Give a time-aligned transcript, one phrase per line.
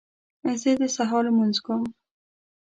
[0.61, 1.83] زه د سهار لمونځ کوم